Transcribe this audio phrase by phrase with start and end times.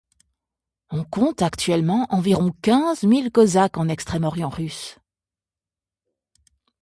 [0.89, 4.97] On compte actuellement environ quinze mille cosaques en extrême-orient russe.